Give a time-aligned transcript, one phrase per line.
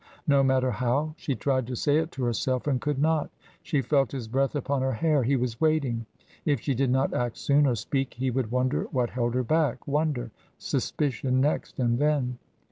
[0.25, 3.29] No matter how she tried to say it to herself and could not.
[3.61, 5.21] She felt his breath upon her hair.
[5.21, 6.07] He was waiting.
[6.43, 9.87] If she did not act soon or speak he would wonder what held her back
[9.87, 12.39] wonder suspicion next and then?